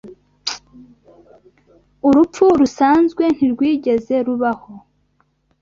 Urupfu 2.07 2.43
rusanzwe 2.59 3.23
ntirwigeze 3.35 4.15
rubaho 4.27 4.71